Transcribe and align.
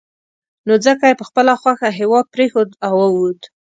نو 0.67 0.73
ځکه 0.85 1.03
یې 1.09 1.15
په 1.19 1.25
خپله 1.29 1.53
خوښه 1.61 1.89
هېواد 1.99 2.25
پرېښود 2.33 2.69
او 2.87 2.93
ووت. 3.01 3.41